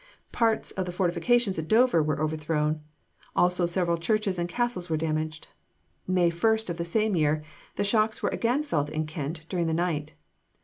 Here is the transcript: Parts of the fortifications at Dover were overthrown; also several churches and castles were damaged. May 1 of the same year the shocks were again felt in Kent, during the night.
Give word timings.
Parts 0.31 0.71
of 0.71 0.87
the 0.87 0.91
fortifications 0.91 1.59
at 1.59 1.67
Dover 1.67 2.01
were 2.01 2.19
overthrown; 2.19 2.81
also 3.35 3.67
several 3.67 3.97
churches 3.99 4.39
and 4.39 4.49
castles 4.49 4.89
were 4.89 4.97
damaged. 4.97 5.47
May 6.07 6.31
1 6.31 6.57
of 6.69 6.77
the 6.77 6.83
same 6.83 7.15
year 7.15 7.43
the 7.75 7.83
shocks 7.83 8.23
were 8.23 8.29
again 8.29 8.63
felt 8.63 8.89
in 8.89 9.05
Kent, 9.05 9.45
during 9.47 9.67
the 9.67 9.75
night. 9.75 10.15